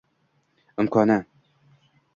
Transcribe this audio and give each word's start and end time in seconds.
imkoni. 0.81 1.17